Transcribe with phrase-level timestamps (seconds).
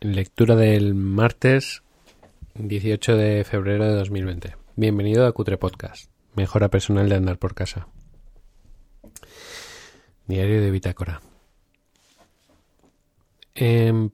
[0.00, 1.82] Lectura del martes
[2.54, 4.54] 18 de febrero de 2020.
[4.76, 7.88] Bienvenido a Cutre Podcast, mejora personal de andar por casa.
[10.28, 11.20] Diario de Bitácora.
[13.56, 14.10] Em,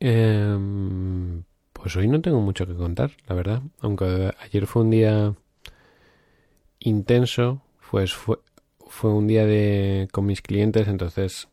[0.00, 1.42] em,
[1.74, 3.60] pues hoy no tengo mucho que contar, la verdad.
[3.80, 5.34] Aunque ayer fue un día
[6.78, 7.60] intenso,
[7.90, 8.38] pues fue,
[8.86, 11.48] fue un día de con mis clientes, entonces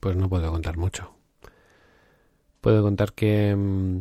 [0.00, 1.19] pues no puedo contar mucho
[2.60, 4.00] puedo contar que, mm,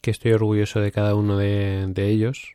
[0.00, 2.54] que estoy orgulloso de cada uno de, ellos,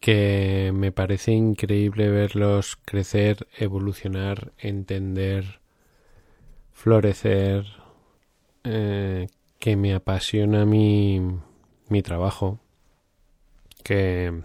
[0.00, 5.60] que me parece increíble verlos crecer, evolucionar, entender,
[6.72, 7.64] florecer,
[8.64, 11.20] eh, que me apasiona mi,
[11.88, 12.58] mi trabajo,
[13.82, 14.42] que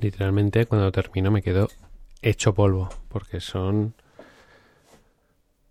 [0.00, 1.68] literalmente cuando termino me quedo
[2.22, 3.94] hecho polvo, porque son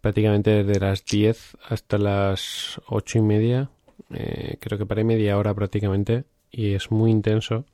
[0.07, 3.69] prácticamente desde las 10 hasta las 8 y media.
[4.11, 7.65] Eh, creo que paré media hora prácticamente y es muy intenso.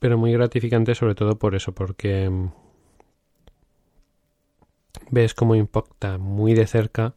[0.00, 2.48] Pero muy gratificante sobre todo por eso, porque mm,
[5.12, 7.14] ves cómo impacta muy de cerca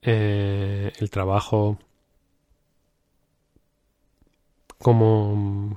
[0.00, 1.78] eh, el trabajo,
[4.78, 5.36] como...
[5.36, 5.76] Mm,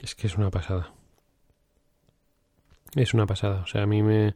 [0.00, 0.92] es que es una pasada
[2.96, 3.62] es una pasada.
[3.62, 4.34] O sea, a mí me,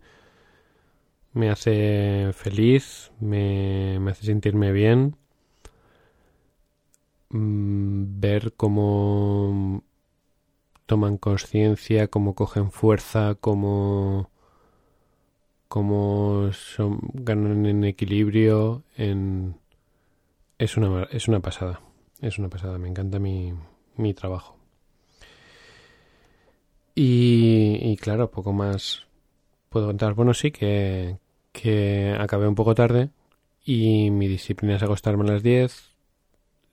[1.33, 5.17] me hace feliz, me, me hace sentirme bien.
[7.31, 9.83] Mm, ver cómo
[10.87, 14.31] toman conciencia, cómo cogen fuerza, cómo,
[15.69, 18.83] cómo son, ganan en equilibrio.
[18.97, 19.57] En,
[20.59, 21.81] es, una, es una pasada.
[22.21, 22.79] Es una pasada.
[22.79, 23.53] Me encanta mi,
[23.97, 24.56] mi trabajo.
[26.99, 29.07] Y, claro, poco más
[29.69, 30.15] puedo contar.
[30.15, 31.19] Bueno, sí que,
[31.53, 33.11] que acabé un poco tarde
[33.67, 35.91] y mi disciplina es acostarme a las 10.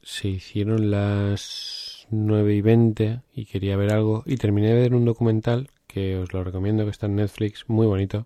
[0.01, 5.03] Se hicieron las 9 y 20 y quería ver algo y terminé de ver un
[5.03, 8.25] documental que os lo recomiendo que está en Netflix, muy bonito,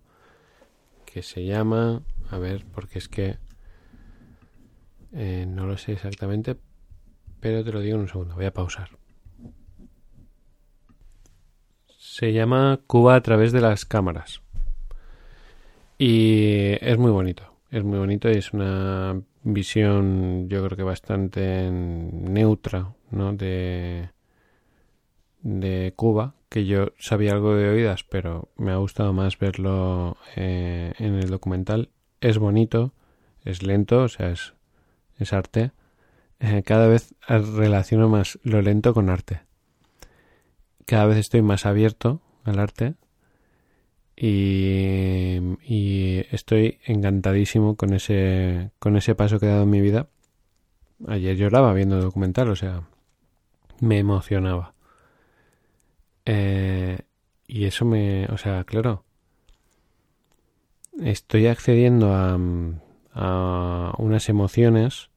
[1.04, 3.38] que se llama, a ver, porque es que
[5.12, 6.56] eh, no lo sé exactamente,
[7.40, 8.90] pero te lo digo en un segundo, voy a pausar.
[12.18, 14.42] Se llama Cuba a través de las cámaras.
[15.98, 17.44] Y es muy bonito.
[17.70, 23.34] Es muy bonito y es una visión, yo creo que bastante neutra, ¿no?
[23.34, 24.10] De,
[25.42, 30.94] de Cuba, que yo sabía algo de oídas, pero me ha gustado más verlo eh,
[30.98, 31.90] en el documental.
[32.20, 32.94] Es bonito,
[33.44, 34.54] es lento, o sea, es,
[35.20, 35.70] es arte.
[36.40, 39.46] Eh, cada vez relaciono más lo lento con arte
[40.88, 42.94] cada vez estoy más abierto al arte
[44.16, 45.36] y,
[46.30, 50.08] estoy encantadísimo con ese, con ese paso que he dado en mi vida.
[51.06, 52.88] Ayer lloraba viendo el documental, o sea,
[53.80, 54.72] me emocionaba.
[56.24, 57.00] Eh,
[57.46, 59.04] y eso me, o sea, claro,
[61.02, 62.38] estoy accediendo a,
[63.12, 65.10] a unas emociones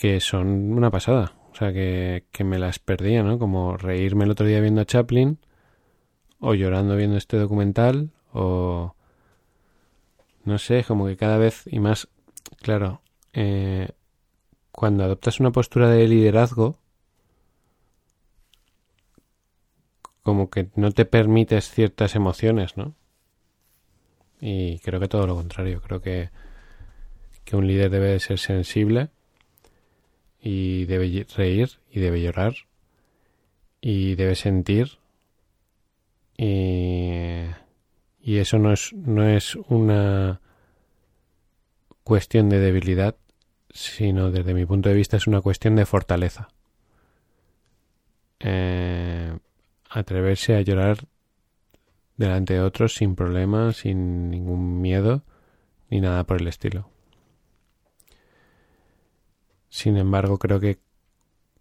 [0.00, 1.39] que son una pasada.
[1.52, 3.38] O sea, que, me las perdía, ¿no?
[3.38, 5.38] Como reírme el otro día viendo a Chaplin,
[6.38, 8.94] o llorando viendo este documental, o...
[10.44, 12.08] No sé, como que cada vez y más,
[12.62, 13.02] claro,
[13.34, 13.90] eh,
[14.72, 16.78] cuando adoptas una postura de liderazgo,
[20.22, 22.94] como que no te permites ciertas emociones, ¿no?
[24.40, 26.30] Y creo que todo lo contrario, creo que,
[27.44, 29.10] que un líder debe de ser sensible
[30.42, 32.54] y debe reír y debe llorar
[33.80, 34.98] y debe sentir
[36.36, 37.44] y,
[38.22, 40.40] y eso no es, no es una
[42.02, 43.16] cuestión de debilidad
[43.72, 46.48] sino desde mi punto de vista es una cuestión de fortaleza.
[48.40, 49.38] Eh,
[49.88, 50.98] atreverse a llorar
[52.16, 55.22] delante de otros sin problemas sin ningún miedo
[55.90, 56.88] ni nada por el estilo
[59.70, 60.78] sin embargo, creo que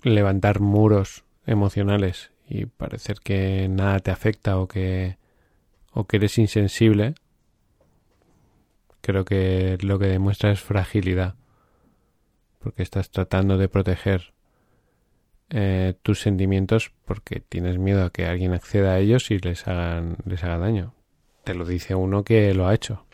[0.01, 5.17] levantar muros emocionales y parecer que nada te afecta o que
[5.91, 7.15] o que eres insensible,
[9.01, 11.35] creo que lo que demuestra es fragilidad,
[12.59, 14.33] porque estás tratando de proteger
[15.49, 20.17] eh, tus sentimientos porque tienes miedo a que alguien acceda a ellos y les hagan
[20.25, 20.93] les haga daño.
[21.43, 23.05] Te lo dice uno que lo ha hecho.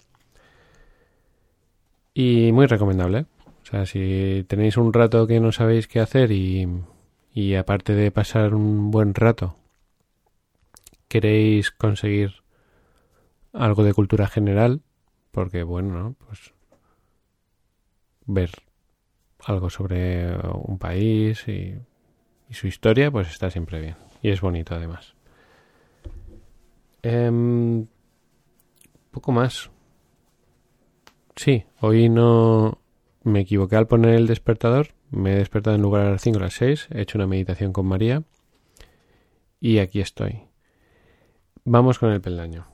[2.13, 3.25] Y muy recomendable.
[3.75, 6.65] Sea, si tenéis un rato que no sabéis qué hacer y,
[7.33, 9.57] y aparte de pasar un buen rato,
[11.09, 12.35] queréis conseguir
[13.51, 14.81] algo de cultura general,
[15.31, 16.13] porque bueno, ¿no?
[16.25, 16.53] pues
[18.25, 18.51] ver
[19.43, 21.75] algo sobre un país y,
[22.51, 23.97] su historia, pues está siempre bien.
[24.21, 25.15] Y es bonito además.
[27.03, 27.87] Em,
[29.11, 29.69] poco más.
[31.35, 32.84] Sí, hoy no
[33.25, 34.89] me equivoqué al poner el despertador.
[35.09, 36.89] Me he despertado en lugar a las 5 a las 6.
[36.91, 38.23] He hecho una meditación con María.
[39.59, 40.43] Y aquí estoy.
[41.63, 42.67] Vamos con el peldaño.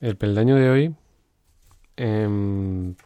[0.00, 0.94] El peldaño de hoy
[1.96, 2.96] em,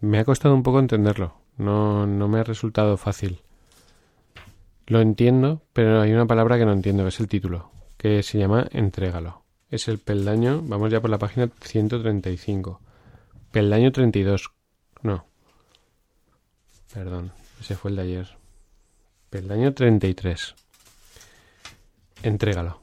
[0.00, 1.34] me ha costado un poco entenderlo.
[1.58, 3.40] No, no me ha resultado fácil.
[4.86, 8.38] Lo entiendo, pero hay una palabra que no entiendo, que es el título, que se
[8.38, 9.42] llama entrégalo.
[9.70, 12.80] Es el peldaño, vamos ya por la página 135.
[13.50, 14.52] Peldaño 32.
[15.02, 15.31] No.
[16.94, 18.28] Perdón, ese fue el de ayer.
[19.30, 20.54] Peldaño 33.
[22.22, 22.80] Entrégalo.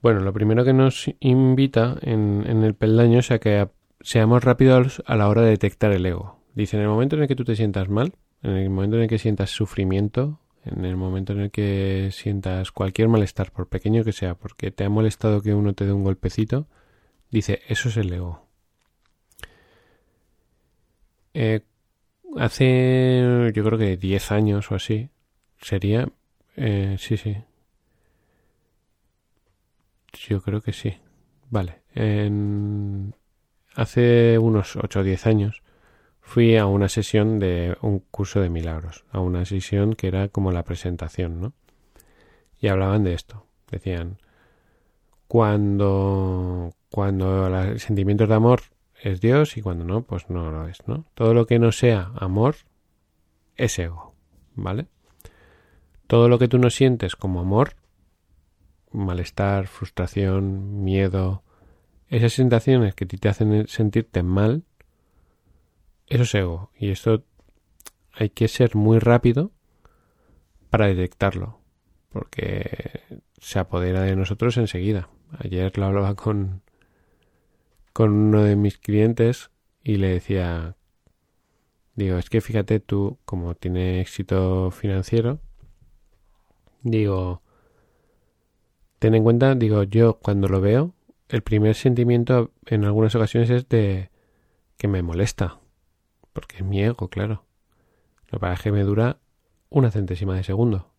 [0.00, 3.68] Bueno, lo primero que nos invita en, en el peldaño es a que
[4.00, 6.40] seamos rápidos a la hora de detectar el ego.
[6.54, 8.12] Dice, en el momento en el que tú te sientas mal,
[8.42, 12.72] en el momento en el que sientas sufrimiento, en el momento en el que sientas
[12.72, 16.04] cualquier malestar, por pequeño que sea, porque te ha molestado que uno te dé un
[16.04, 16.66] golpecito,
[17.30, 18.46] dice, eso es el ego.
[21.34, 21.60] Eh,
[22.36, 25.10] hace, yo creo que 10 años o así,
[25.60, 26.08] sería,
[26.56, 27.36] eh, sí, sí.
[30.28, 30.94] Yo creo que sí.
[31.50, 31.82] Vale.
[31.94, 33.14] En,
[33.74, 35.62] hace unos 8 o 10 años
[36.20, 40.52] fui a una sesión de un curso de milagros, a una sesión que era como
[40.52, 41.52] la presentación, ¿no?
[42.60, 43.46] Y hablaban de esto.
[43.70, 44.18] Decían,
[45.26, 48.62] cuando, cuando el sentimiento de amor
[49.02, 51.04] es Dios y cuando no, pues no lo es, ¿no?
[51.14, 52.54] Todo lo que no sea amor
[53.56, 54.14] es ego,
[54.54, 54.86] ¿vale?
[56.06, 57.74] Todo lo que tú no sientes como amor,
[58.92, 61.42] malestar, frustración, miedo,
[62.08, 64.62] esas sensaciones que te hacen sentirte mal,
[66.06, 66.70] eso es ego.
[66.78, 67.24] Y esto
[68.12, 69.50] hay que ser muy rápido
[70.70, 71.58] para detectarlo,
[72.10, 73.00] porque
[73.38, 75.08] se apodera de nosotros enseguida.
[75.38, 76.62] Ayer lo hablaba con,
[77.92, 79.50] con uno de mis clientes
[79.82, 80.76] y le decía,
[81.94, 85.40] digo, es que fíjate tú, como tiene éxito financiero,
[86.82, 87.42] digo,
[88.98, 90.94] ten en cuenta, digo, yo cuando lo veo,
[91.28, 94.10] el primer sentimiento en algunas ocasiones es de
[94.76, 95.60] que me molesta,
[96.32, 97.44] porque es mi ego, claro.
[98.30, 99.18] Lo que que me dura
[99.68, 100.92] una centésima de segundo.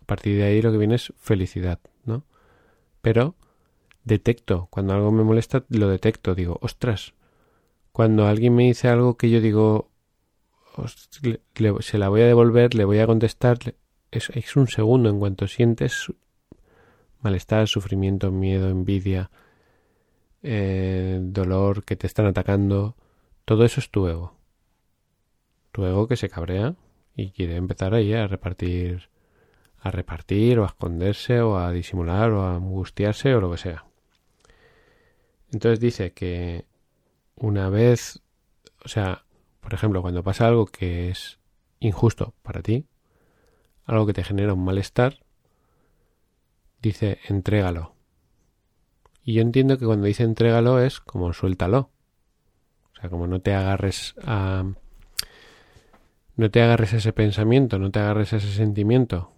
[0.00, 2.24] A partir de ahí lo que viene es felicidad, ¿no?
[3.00, 3.36] Pero
[4.04, 7.14] detecto, cuando algo me molesta, lo detecto, digo, ostras,
[7.92, 9.90] cuando alguien me dice algo que yo digo,
[11.80, 13.58] se la voy a devolver, le voy a contestar,
[14.10, 16.12] es, un segundo en cuanto sientes
[17.20, 19.30] malestar, sufrimiento, miedo, envidia,
[20.42, 22.96] eh, dolor que te están atacando,
[23.44, 24.34] todo eso es tu ego.
[25.70, 26.74] Tu ego que se cabrea
[27.14, 29.08] y quiere empezar ahí a repartir,
[29.80, 33.84] a repartir o a esconderse o a disimular o a angustiarse o lo que sea.
[35.52, 36.64] Entonces dice que
[37.36, 38.22] una vez,
[38.84, 39.24] o sea,
[39.60, 41.38] por ejemplo, cuando pasa algo que es
[41.78, 42.86] injusto para ti,
[43.84, 45.18] algo que te genera un malestar,
[46.80, 47.94] dice entrégalo.
[49.24, 51.90] Y yo entiendo que cuando dice entrégalo es como suéltalo.
[52.92, 54.64] O sea, como no te agarres a.
[56.34, 59.32] No te agarres a ese pensamiento, no te agarres a ese sentimiento.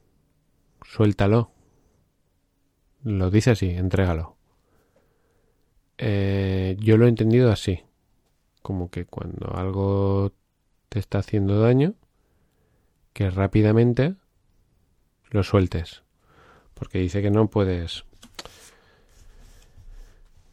[0.85, 1.51] Suéltalo.
[3.03, 4.34] Lo dice así, entrégalo.
[5.99, 7.85] Eh, yo lo he entendido así.
[8.63, 10.33] Como que cuando algo
[10.89, 11.95] te está haciendo daño,
[13.13, 14.15] que rápidamente
[15.31, 16.03] lo sueltes.
[16.75, 18.05] Porque dice que no puedes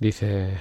[0.02, 0.58] Dice,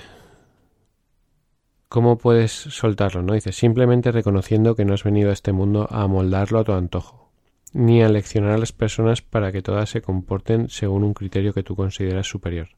[1.89, 3.23] ¿cómo puedes soltarlo?
[3.23, 6.73] No dice, simplemente reconociendo que no has venido a este mundo a moldarlo a tu
[6.73, 7.33] antojo,
[7.73, 11.63] ni a leccionar a las personas para que todas se comporten según un criterio que
[11.63, 12.69] tú consideras superior,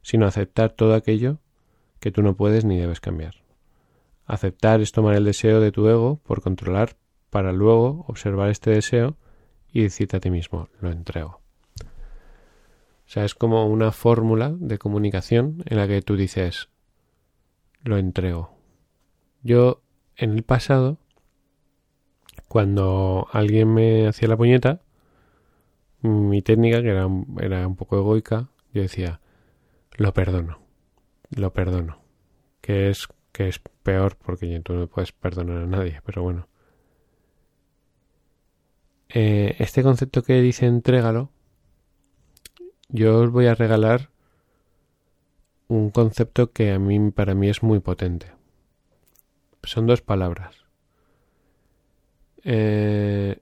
[0.00, 1.40] sino aceptar todo aquello
[2.02, 3.36] que tú no puedes ni debes cambiar.
[4.26, 6.96] Aceptar es tomar el deseo de tu ego por controlar
[7.30, 9.16] para luego observar este deseo
[9.72, 11.40] y decirte a ti mismo, lo entrego.
[11.80, 16.70] O sea, es como una fórmula de comunicación en la que tú dices,
[17.84, 18.50] lo entrego.
[19.44, 19.80] Yo,
[20.16, 20.98] en el pasado,
[22.48, 24.80] cuando alguien me hacía la puñeta,
[26.00, 29.20] mi técnica, que era, un poco egoica, yo decía,
[29.96, 30.61] lo perdono,
[31.34, 32.00] lo perdono.
[32.60, 36.48] Que es, que es peor porque tú no puedes perdonar a nadie, pero bueno.
[39.08, 41.30] Eh, este concepto que dice entrégalo
[42.92, 44.10] yo os voy a regalar
[45.66, 48.32] un concepto que a mí para mí es muy potente.
[49.62, 50.66] Son dos palabras.
[52.44, 53.40] Eh,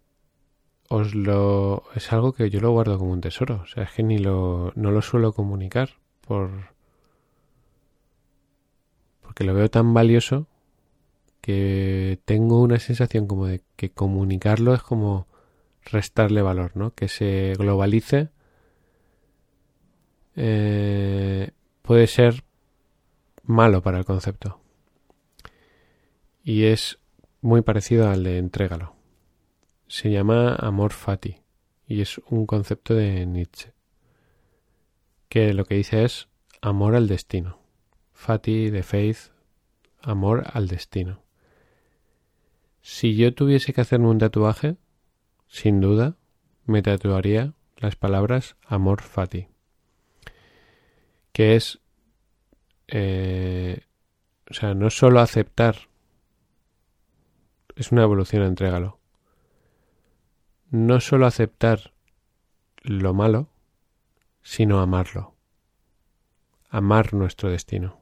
[0.88, 4.02] os lo es algo que yo lo guardo como un tesoro, o sea, es que
[4.04, 6.50] ni lo no lo suelo comunicar por
[9.30, 10.48] porque lo veo tan valioso
[11.40, 15.28] que tengo una sensación como de que comunicarlo es como
[15.84, 16.96] restarle valor, ¿no?
[16.96, 18.30] Que se globalice
[20.34, 22.42] eh, puede ser
[23.44, 24.60] malo para el concepto.
[26.42, 26.98] Y es
[27.40, 28.96] muy parecido al de entrégalo.
[29.86, 31.36] Se llama amor fati
[31.86, 33.74] y es un concepto de Nietzsche
[35.28, 36.26] que lo que dice es
[36.60, 37.59] amor al destino.
[38.20, 39.32] Fati de faith,
[40.02, 41.22] amor al destino.
[42.82, 44.76] Si yo tuviese que hacerme un tatuaje,
[45.48, 46.18] sin duda,
[46.66, 49.48] me tatuaría las palabras amor fati,
[51.32, 51.80] que es,
[52.88, 53.86] eh,
[54.50, 55.88] o sea, no solo aceptar,
[57.74, 59.00] es una evolución, entrégalo,
[60.68, 61.94] no solo aceptar
[62.82, 63.48] lo malo,
[64.42, 65.36] sino amarlo,
[66.68, 67.99] amar nuestro destino.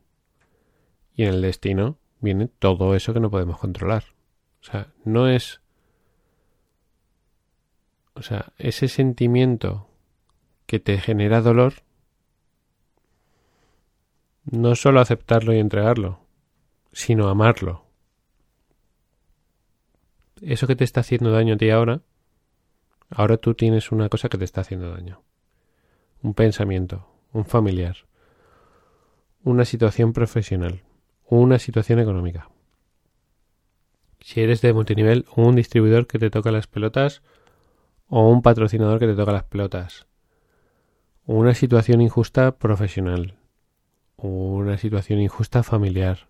[1.18, 4.04] Y en el destino viene todo eso que no podemos controlar.
[4.60, 5.60] O sea, no es...
[8.14, 9.88] O sea, ese sentimiento
[10.66, 11.74] que te genera dolor,
[14.44, 16.20] no solo aceptarlo y entregarlo,
[16.92, 17.84] sino amarlo.
[20.40, 22.00] Eso que te está haciendo daño a ti ahora,
[23.10, 25.20] ahora tú tienes una cosa que te está haciendo daño.
[26.22, 27.96] Un pensamiento, un familiar,
[29.42, 30.84] una situación profesional,
[31.28, 32.48] una situación económica
[34.28, 37.22] si eres de multinivel, un distribuidor que te toca las pelotas
[38.08, 40.06] o un patrocinador que te toca las pelotas.
[41.24, 43.36] Una situación injusta profesional.
[44.18, 46.28] Una situación injusta familiar.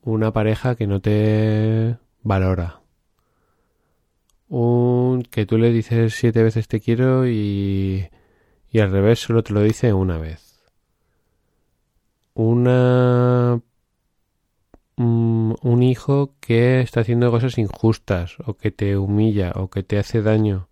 [0.00, 2.80] Una pareja que no te valora.
[4.48, 8.08] Un que tú le dices siete veces te quiero y,
[8.70, 10.47] y al revés solo te lo dice una vez.
[12.38, 13.60] Una
[14.98, 19.96] Mm, un hijo que está haciendo cosas injustas o que te humilla o que te
[19.96, 20.68] hace daño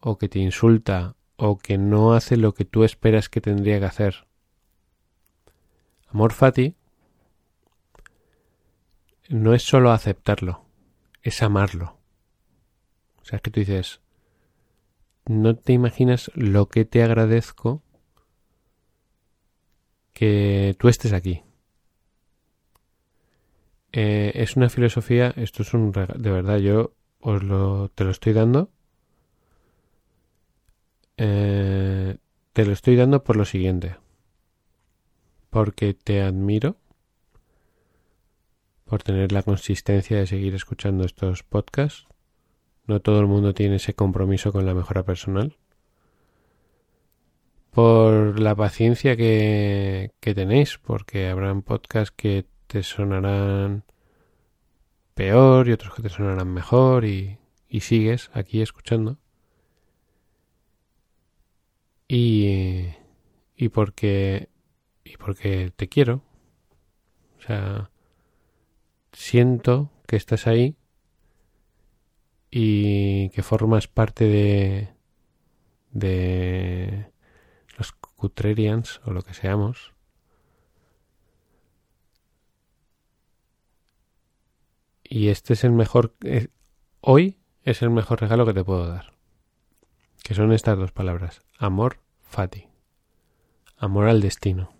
[0.00, 3.84] o que te insulta o que no hace lo que tú esperas que tendría que
[3.84, 4.26] hacer.
[6.08, 6.76] Amor fati
[9.28, 10.64] no es solo aceptarlo,
[11.22, 11.98] es amarlo.
[13.20, 14.00] O sea, que tú dices,
[15.26, 17.82] no te imaginas lo que te agradezco
[20.20, 21.42] que tú estés aquí.
[23.90, 28.34] Eh, es una filosofía, esto es un de verdad, yo os lo, te lo estoy
[28.34, 28.70] dando.
[31.16, 32.18] Eh,
[32.52, 33.96] te lo estoy dando por lo siguiente.
[35.48, 36.76] Porque te admiro
[38.84, 42.06] por tener la consistencia de seguir escuchando estos podcasts.
[42.84, 45.56] No todo el mundo tiene ese compromiso con la mejora personal.
[47.70, 53.84] Por la paciencia que, que tenéis, porque habrán podcasts que te sonarán
[55.14, 59.18] peor y otros que te sonarán mejor y, y sigues aquí escuchando.
[62.08, 62.88] Y,
[63.56, 64.48] y porque
[65.04, 66.22] y porque te quiero.
[67.38, 67.90] O sea,
[69.12, 70.76] siento que estás ahí
[72.50, 74.88] y que formas parte de
[75.92, 77.09] de
[78.22, 79.92] O lo que seamos
[85.10, 86.14] Y este es el mejor...
[86.22, 86.48] Eh,
[87.00, 89.12] hoy es el mejor regalo que te puedo dar.
[90.22, 91.42] Que son estas dos palabras.
[91.58, 92.68] Amor fati.
[93.76, 94.72] Amor al destino.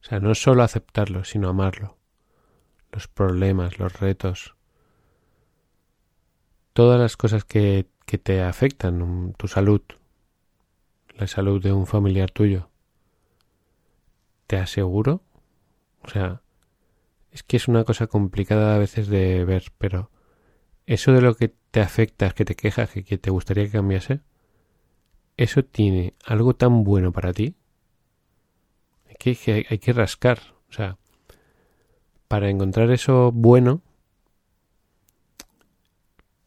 [0.00, 1.96] O sea, no solo aceptarlo, sino amarlo.
[2.90, 4.56] Los problemas, los retos.
[6.72, 9.82] Todas las cosas que, que te afectan, tu salud,
[11.16, 12.70] la salud de un familiar tuyo.
[14.46, 15.22] Te aseguro,
[16.02, 16.42] o sea,
[17.30, 20.10] es que es una cosa complicada a veces de ver, pero
[20.86, 24.20] eso de lo que te afecta, que te quejas, que, te gustaría que cambiase,
[25.36, 27.56] eso tiene algo tan bueno para ti
[29.18, 30.40] que, que hay que rascar.
[30.68, 30.98] O sea,
[32.28, 33.82] para encontrar eso bueno,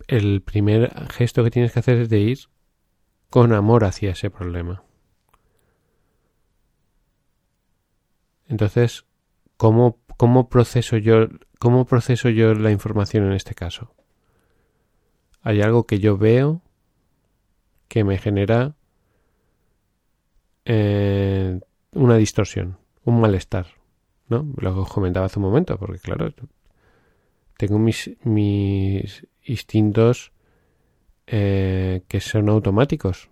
[0.08, 2.40] el primer gesto que tienes que hacer es de ir
[3.30, 4.84] con amor hacia ese problema.
[8.48, 9.06] Entonces,
[9.58, 11.28] ¿cómo ¿Cómo proceso yo,
[11.60, 13.94] cómo proceso yo la información en este caso?
[15.44, 16.64] Hay algo que yo veo
[17.88, 18.76] que me genera
[20.66, 21.60] eh,
[21.92, 23.68] una distorsión, un malestar,
[24.28, 24.52] ¿no?
[24.58, 26.34] Lo comentaba hace un momento, porque claro,
[27.58, 30.34] tengo mis, mis instintos
[31.28, 33.30] eh, que son automáticos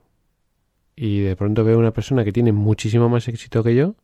[0.95, 3.95] y de pronto veo una persona que tiene muchísimo más éxito que yo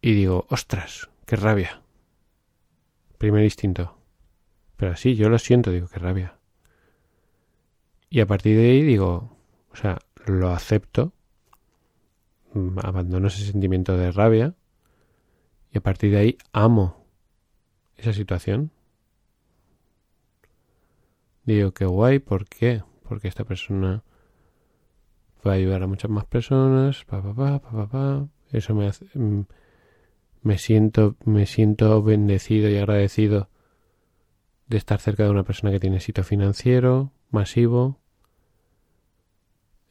[0.00, 1.82] y digo, ostras, qué rabia.
[3.18, 3.98] Primer instinto.
[4.76, 6.38] Pero así, yo lo siento, digo, qué rabia.
[8.08, 9.36] Y a partir de ahí digo,
[9.72, 11.12] o sea, lo acepto,
[12.52, 14.54] mm, abandono ese sentimiento de rabia
[15.72, 17.04] y a partir de ahí amo
[17.96, 18.70] esa situación.
[21.46, 22.82] Digo, qué guay, ¿por qué?
[23.08, 24.02] Porque esta persona
[25.46, 28.28] va a ayudar a muchas más personas, pa, pa, pa, pa, pa, pa.
[28.52, 29.42] Eso me hace, mm,
[30.42, 33.48] me siento, me siento bendecido y agradecido
[34.68, 38.00] de estar cerca de una persona que tiene éxito financiero, masivo.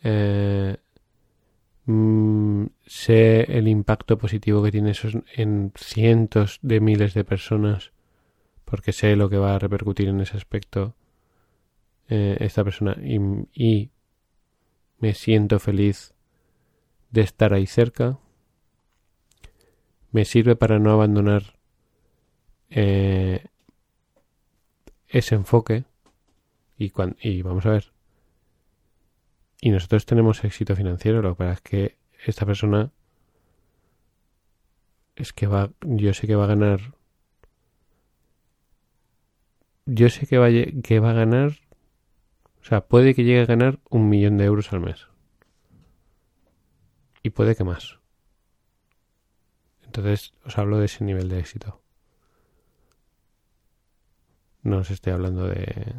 [0.04, 0.78] Eh,
[1.86, 7.92] mm, sé el impacto positivo que tiene eso en cientos de miles de personas
[8.66, 10.96] porque sé lo que va a repercutir en ese aspecto
[12.10, 13.90] eh, esta persona y,
[14.98, 16.14] me siento feliz
[17.12, 18.18] de estar ahí cerca.
[20.12, 21.60] Me sirve para no abandonar
[22.70, 23.46] eh,
[25.10, 25.84] ese enfoque
[26.78, 27.92] y, y vamos a ver.
[29.60, 32.92] Y nosotros tenemos éxito financiero lo que pasa es que esta persona
[35.16, 36.94] es que va yo sé que va a ganar
[39.86, 41.65] yo sé que va, que va a ganar
[42.66, 45.08] o sea puede que llegue a ganar un millón de euros al mes
[47.24, 48.00] y puede que más
[49.86, 51.82] entonces os hablo de ese nivel de éxito
[54.64, 55.96] no os estoy hablando de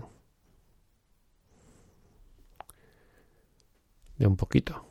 [4.19, 4.87] de un poquito.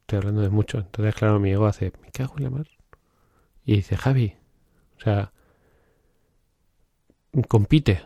[0.00, 0.78] Estoy hablando de mucho.
[0.78, 2.68] Entonces, claro, mi ego hace, me cago en la mar.
[3.64, 4.34] Y dice, Javi,
[4.96, 5.32] o sea,
[7.48, 8.04] compite.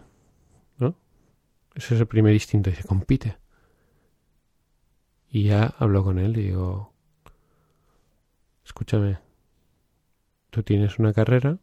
[1.80, 3.38] Ese es el primer instinto, dice, compite.
[5.30, 6.92] Y ya hablo con él y digo,
[8.62, 9.18] escúchame,
[10.50, 11.58] tú tienes una carrera,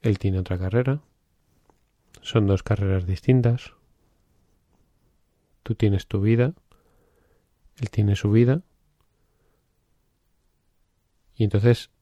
[0.00, 1.02] él tiene otra carrera,
[2.20, 3.74] son dos carreras distintas,
[5.62, 6.54] tú tienes tu vida,
[7.76, 8.62] él tiene su vida.
[11.36, 11.92] Y entonces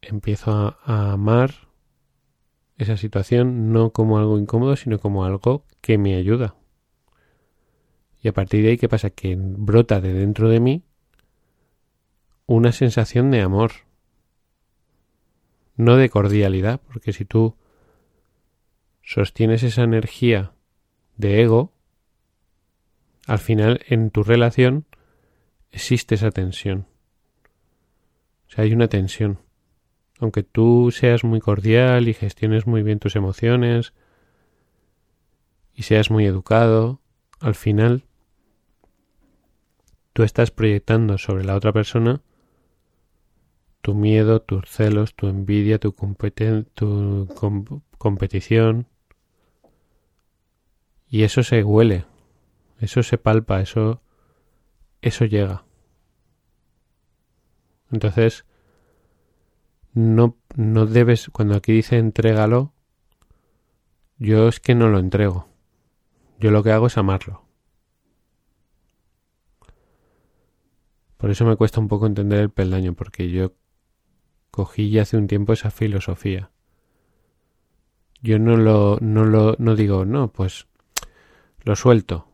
[0.00, 1.69] empiezo a, amar
[2.82, 6.54] esa situación no como algo incómodo, sino como algo que me ayuda.
[8.22, 9.10] Y a partir de ahí, ¿qué pasa?
[9.10, 10.84] Que brota de dentro de mí
[12.46, 13.70] una sensación de amor,
[15.76, 17.56] no de cordialidad, porque si tú
[19.02, 20.52] sostienes esa energía
[21.16, 21.72] de ego,
[23.26, 24.86] al final en tu relación
[25.70, 26.86] existe esa tensión.
[28.48, 29.38] O sea, hay una tensión.
[30.20, 33.94] Aunque tú seas muy cordial y gestiones muy bien tus emociones
[35.74, 37.00] y seas muy educado,
[37.40, 38.04] al final
[40.12, 42.20] tú estás proyectando sobre la otra persona
[43.82, 45.92] tu miedo, tus celos, tu envidia, tu,
[46.74, 48.86] tu competición.
[51.08, 52.04] Y eso se huele,
[52.78, 54.00] eso se palpa, eso,
[55.02, 55.64] eso llega.
[57.90, 58.44] Entonces,
[59.92, 62.72] no, no debes, cuando aquí dice entrégalo,
[64.18, 65.48] yo es que no lo entrego.
[66.38, 67.44] Yo lo que hago es amarlo.
[71.16, 73.52] Por eso me cuesta un poco entender el peldaño, porque yo
[74.50, 76.50] cogí ya hace un tiempo esa filosofía.
[78.22, 80.66] Yo no lo, no lo, no digo, no, pues
[81.64, 82.30] lo suelto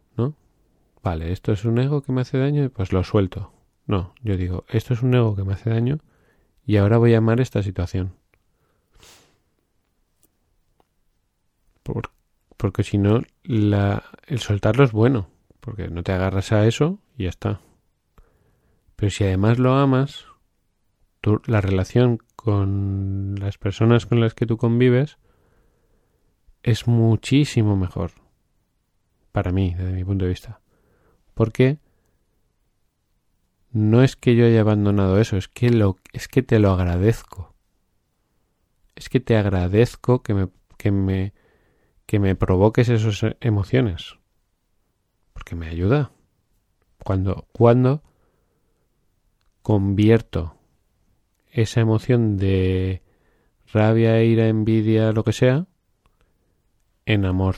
[1.07, 3.53] vale, esto es un ego que me hace daño, pues lo suelto.
[3.87, 6.01] No, yo digo, esto es un ego que me hace daño
[6.67, 8.15] y ahora voy a amar esta situación.
[12.57, 15.29] porque si no, el soltarlo es bueno,
[15.61, 17.61] porque no te agarras a eso y ya está.
[18.97, 20.25] Pero si además lo amas,
[21.47, 25.19] la relación con las personas con las que tú convives
[26.63, 28.13] es muchísimo mejor.
[29.33, 30.61] Para mí, desde mi punto de vista.
[31.35, 31.79] Porque
[33.77, 37.55] no es que yo haya abandonado eso, es que, lo, es que te lo agradezco.
[38.95, 41.35] Es que te agradezco que me, que me,
[42.07, 44.17] que me provoques esas emociones.
[45.35, 46.11] Porque me ayuda.
[47.05, 48.03] Cuando, cuando
[49.61, 50.57] convierto
[51.53, 53.03] esa emoción de
[53.75, 55.67] rabia, ira, envidia, lo que sea,
[57.05, 57.57] en amor.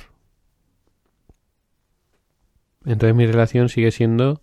[2.84, 4.42] Entonces mi relación sigue siendo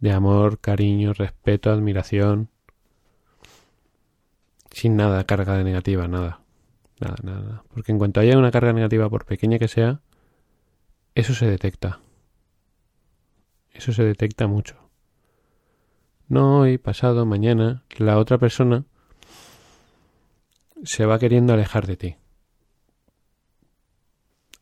[0.00, 2.48] de amor, cariño, respeto, admiración,
[4.70, 6.40] sin nada, carga de negativa, nada.
[7.00, 7.64] Nada, nada.
[7.72, 10.00] Porque en cuanto haya una carga negativa, por pequeña que sea,
[11.14, 12.00] eso se detecta.
[13.72, 14.76] Eso se detecta mucho.
[16.28, 18.84] No hoy, pasado, mañana, la otra persona
[20.84, 22.16] se va queriendo alejar de ti.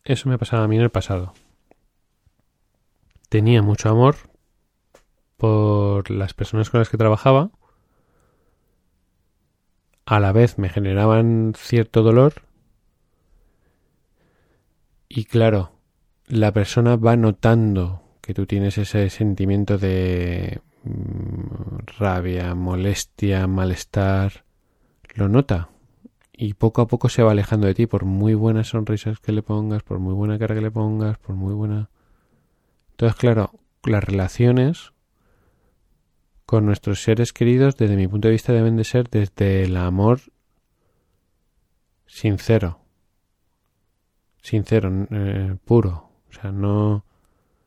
[0.04, 1.34] Eso me pasaba a mí en el pasado.
[3.28, 4.16] Tenía mucho amor
[5.38, 7.50] por las personas con las que trabajaba.
[10.04, 12.42] A la vez me generaban cierto dolor.
[15.08, 15.72] Y claro,
[16.26, 24.44] la persona va notando que tú tienes ese sentimiento de mm, rabia, molestia, malestar.
[25.14, 25.70] Lo nota
[26.32, 29.42] y poco a poco se va alejando de ti por muy buenas sonrisas que le
[29.42, 31.90] pongas, por muy buena cara que le pongas, por muy buena...
[32.90, 33.52] Entonces, claro,
[33.84, 34.92] las relaciones
[36.48, 40.20] con nuestros seres queridos, desde mi punto de vista, deben de ser desde el amor
[42.06, 42.80] sincero,
[44.40, 46.10] sincero, eh, puro.
[46.30, 47.04] O sea, no...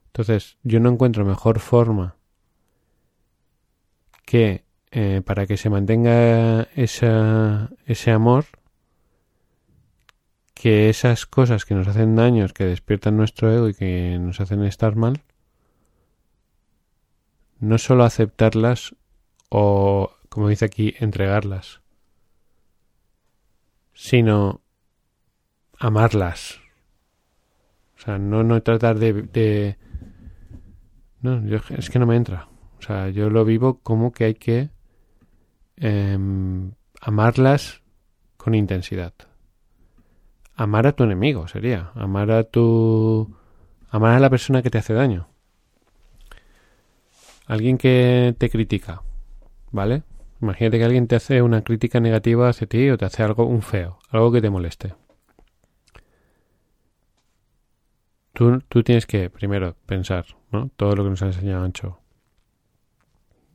[0.08, 2.16] Entonces, yo no encuentro mejor forma
[4.26, 8.46] que eh, para que se mantenga esa, ese amor
[10.56, 14.64] que esas cosas que nos hacen daños, que despiertan nuestro ego y que nos hacen
[14.64, 15.22] estar mal,
[17.62, 18.94] no solo aceptarlas
[19.50, 21.80] o, como dice aquí, entregarlas,
[23.94, 24.60] sino
[25.80, 26.60] amarlas.
[27.98, 29.78] O sea, no, no tratar de,
[31.22, 32.50] No, yo, es que no me entra.
[32.80, 34.70] O sea, yo lo vivo como que hay que
[35.78, 37.82] em, amarlas
[38.36, 39.14] con intensidad
[40.62, 41.92] amar a tu enemigo, sería.
[41.96, 43.36] Amar a tu.
[43.90, 45.28] Amar a la persona que te hace daño.
[47.48, 49.02] Alguien que te critica,
[49.72, 50.04] ¿vale?
[50.42, 53.62] Imagínate que alguien te hace una crítica negativa hacia ti o te hace algo un
[53.62, 54.96] feo, algo que te moleste.
[58.34, 60.70] Tú, tú tienes que, primero, pensar, ¿no?
[60.76, 62.00] Todo lo que nos ha enseñado Ancho.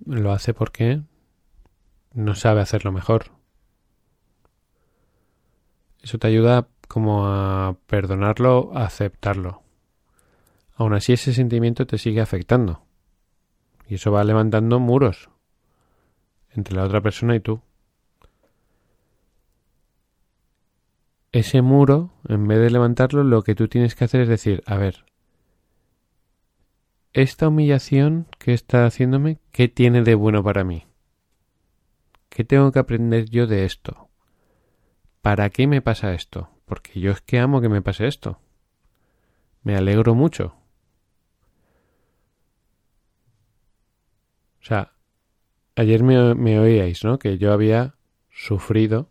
[0.05, 1.01] Lo hace porque
[2.12, 3.33] no sabe hacerlo mejor.
[6.03, 9.62] Eso te ayuda como a perdonarlo, a aceptarlo.
[10.77, 12.86] Aún así ese sentimiento te sigue afectando.
[13.88, 15.31] Y eso va levantando muros
[16.51, 17.61] entre la otra persona y tú.
[21.33, 24.77] Ese muro, en vez de levantarlo, lo que tú tienes que hacer es decir, a
[24.77, 25.05] ver,
[27.12, 30.87] esta humillación que está haciéndome, ¿qué tiene de bueno para mí?
[32.29, 34.09] ¿Qué tengo que aprender yo de esto?
[35.20, 36.51] ¿Para qué me pasa esto?
[36.66, 38.40] porque yo es que amo que me pase esto.
[39.62, 40.57] Me alegro mucho.
[44.66, 44.90] O sea,
[45.76, 47.20] ayer me, oíais, ¿no?
[47.20, 47.94] Que yo había
[48.33, 49.11] sufrido,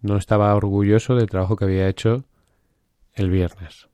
[0.00, 2.24] no estaba orgulloso del trabajo que había hecho
[3.14, 3.88] el viernes.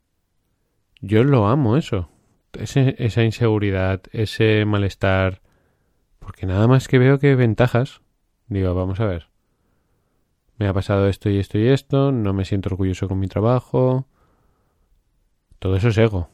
[1.01, 2.09] Yo lo amo eso,
[2.53, 5.43] esa inseguridad, ese malestar,
[6.17, 8.01] porque nada más que veo que ventajas,
[8.47, 9.27] digo, vamos a ver,
[10.57, 14.07] me ha pasado esto y esto y esto, no me siento orgulloso con mi trabajo.
[15.59, 16.31] Todo eso es ego.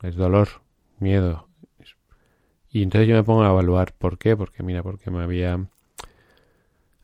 [0.00, 0.62] Es dolor,
[1.00, 1.45] miedo.
[2.76, 5.66] Y entonces yo me pongo a evaluar por qué, porque mira, porque me había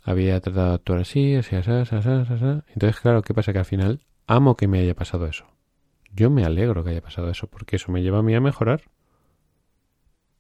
[0.03, 2.63] había tratado de actuar así, así, así, así, así, así.
[2.75, 3.55] Entonces, claro, ¿qué pasa?
[3.55, 5.47] Que al final amo que me haya pasado eso.
[6.13, 8.83] Yo me alegro que haya pasado eso, porque eso me lleva a mí a mejorar.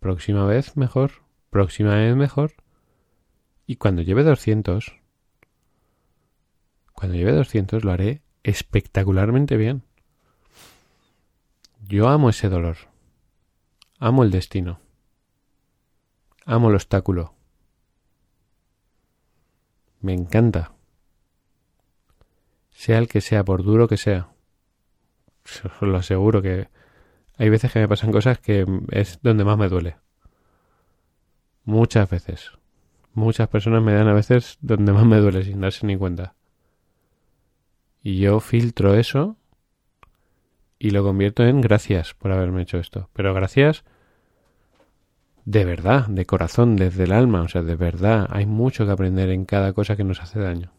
[0.00, 2.52] Próxima vez mejor, próxima vez mejor.
[3.66, 5.00] Y cuando lleve 200,
[6.92, 9.82] cuando lleve 200 lo haré espectacularmente bien.
[11.88, 12.76] Yo amo ese dolor.
[13.98, 14.81] Amo el destino.
[16.44, 17.34] Amo el obstáculo.
[20.00, 20.72] Me encanta.
[22.70, 24.28] Sea el que sea, por duro que sea.
[25.44, 26.68] Os lo aseguro que
[27.38, 29.96] hay veces que me pasan cosas que es donde más me duele.
[31.64, 32.50] Muchas veces.
[33.14, 36.34] Muchas personas me dan a veces donde más me duele sin darse ni cuenta.
[38.02, 39.36] Y yo filtro eso
[40.78, 43.08] y lo convierto en gracias por haberme hecho esto.
[43.12, 43.84] Pero gracias
[45.44, 48.28] de verdad, de corazón, desde el alma, o sea, de verdad.
[48.30, 50.72] Hay mucho que aprender en cada cosa que nos hace daño.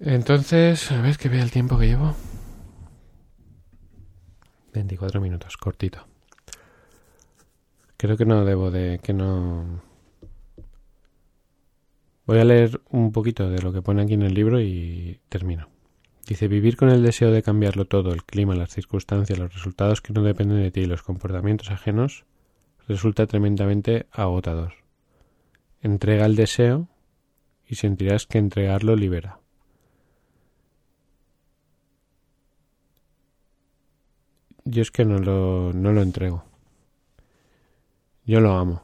[0.00, 2.14] Entonces, a ver que vea el tiempo que llevo.
[4.72, 6.06] 24 minutos, cortito.
[7.96, 8.98] Creo que no debo de...
[9.02, 9.82] que no...
[12.24, 15.68] Voy a leer un poquito de lo que pone aquí en el libro y termino.
[16.26, 20.12] Dice, vivir con el deseo de cambiarlo todo, el clima, las circunstancias, los resultados que
[20.12, 22.24] no dependen de ti, los comportamientos ajenos,
[22.86, 24.74] resulta tremendamente agotador.
[25.80, 26.88] Entrega el deseo
[27.66, 29.40] y sentirás que entregarlo libera.
[34.64, 36.44] Yo es que no lo, no lo entrego.
[38.24, 38.82] Yo lo amo.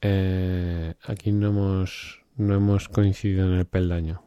[0.00, 4.22] Eh, aquí no hemos, no hemos coincidido en el peldaño.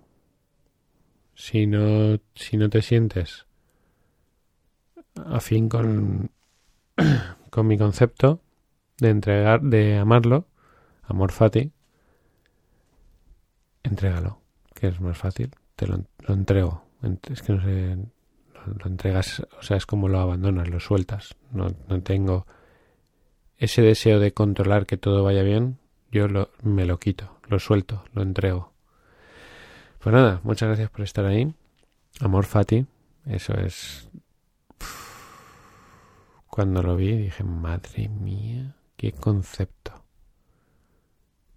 [1.37, 3.45] Si no, si no te sientes
[5.23, 6.31] afín con,
[7.51, 8.41] con mi concepto
[8.97, 10.47] de entregar, de amarlo,
[11.03, 11.71] amor fati,
[13.83, 14.41] entrégalo,
[14.73, 16.83] que es más fácil, te lo, entrego.
[17.29, 17.97] Es que no sé,
[18.79, 21.35] lo, entregas, o sea, es como lo abandonas, lo sueltas.
[21.51, 22.47] No, no tengo
[23.57, 25.77] ese deseo de controlar que todo vaya bien,
[26.11, 28.73] yo lo, me lo quito, lo suelto, lo entrego.
[29.99, 31.53] Pues nada, muchas gracias por estar ahí.
[32.19, 32.85] Amor Fati,
[33.25, 34.09] eso es...
[36.47, 40.03] Cuando lo vi dije, madre mía, qué concepto.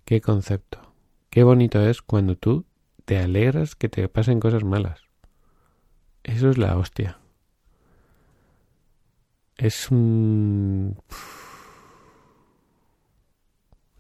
[0.04, 0.94] Qué concepto.
[1.30, 2.66] Qué bonito es cuando tú
[3.04, 5.02] te alegras que te pasen cosas malas.
[6.22, 7.18] Eso es la hostia.
[9.56, 10.96] Es un...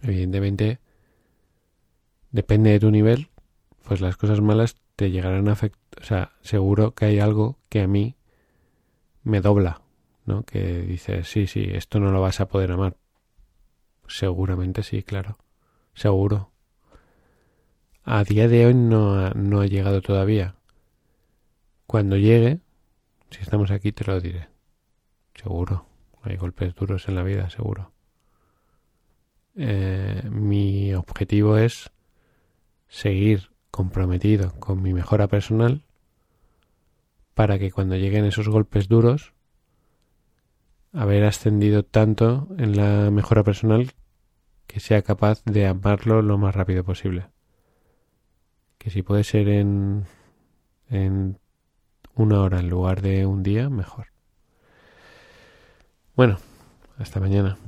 [0.02, 0.80] Evidentemente,
[2.30, 3.29] depende de tu nivel,
[3.90, 6.00] pues las cosas malas te llegarán a afectar.
[6.00, 8.14] O sea, seguro que hay algo que a mí
[9.24, 9.82] me dobla,
[10.26, 10.44] ¿no?
[10.44, 12.96] Que dices, sí, sí, esto no lo vas a poder amar.
[14.06, 15.38] Seguramente sí, claro.
[15.92, 16.52] Seguro.
[18.04, 20.54] A día de hoy no ha, no ha llegado todavía.
[21.88, 22.60] Cuando llegue,
[23.30, 24.50] si estamos aquí, te lo diré.
[25.34, 25.88] Seguro.
[26.22, 27.90] Hay golpes duros en la vida, seguro.
[29.56, 31.90] Eh, mi objetivo es
[32.86, 35.84] seguir comprometido con mi mejora personal
[37.34, 39.32] para que cuando lleguen esos golpes duros
[40.92, 43.92] haber ascendido tanto en la mejora personal
[44.66, 47.26] que sea capaz de amarlo lo más rápido posible.
[48.78, 50.06] Que si puede ser en,
[50.88, 51.38] en
[52.14, 54.08] una hora en lugar de un día, mejor.
[56.14, 56.38] Bueno,
[56.98, 57.58] hasta mañana.